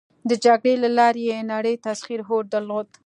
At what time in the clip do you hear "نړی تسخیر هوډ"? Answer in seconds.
1.53-2.45